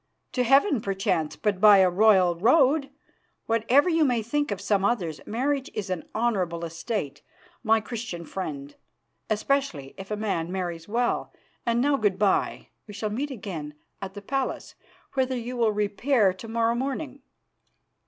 To 0.31 0.43
heaven, 0.43 0.81
perchance, 0.81 1.35
but 1.35 1.61
by 1.61 1.77
a 1.77 1.87
royal 1.91 2.33
road. 2.35 2.89
Whatever 3.45 3.87
you 3.87 4.03
may 4.03 4.23
think 4.23 4.49
of 4.49 4.59
some 4.59 4.83
others, 4.83 5.21
marriage 5.27 5.69
is 5.75 5.91
an 5.91 6.09
honourable 6.15 6.65
estate, 6.65 7.21
my 7.61 7.79
Christian 7.81 8.25
friend, 8.25 8.73
especially 9.29 9.93
if 9.99 10.09
a 10.09 10.17
man 10.17 10.51
marries 10.51 10.87
well. 10.87 11.31
And 11.67 11.81
now 11.81 11.97
good 11.97 12.17
bye; 12.17 12.69
we 12.87 12.95
shall 12.95 13.11
meet 13.11 13.29
again 13.29 13.75
at 14.01 14.15
the 14.15 14.23
palace, 14.23 14.73
whither 15.13 15.37
you 15.37 15.55
will 15.55 15.71
repair 15.71 16.33
to 16.33 16.47
morrow 16.47 16.73
morning. 16.73 17.21